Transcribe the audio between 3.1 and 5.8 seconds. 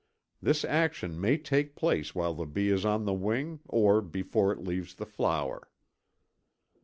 wing or before it leaves the flower.